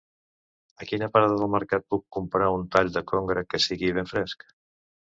A 0.83 0.87
quina 0.91 1.09
parada 1.17 1.35
del 1.41 1.51
mercat 1.57 1.87
puc 1.95 2.03
comprar 2.19 2.49
un 2.57 2.67
tall 2.77 2.93
de 2.99 3.07
congre 3.15 3.47
que 3.53 3.65
sigui 3.71 3.97
ben 4.03 4.15
fresc? 4.17 4.53